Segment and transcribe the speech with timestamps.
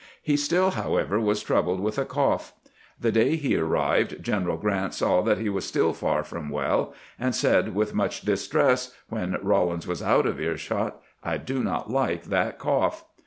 [0.23, 2.53] He still, however, was troubled with a cough.
[2.99, 7.35] The day he arrived General Grant saw that he was still far from well, and
[7.35, 12.23] said with much dis tress, when Rawlins was out of earshot," I do not like
[12.23, 13.05] that cough."